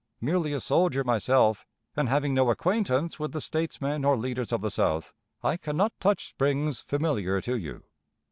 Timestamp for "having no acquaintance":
2.09-3.19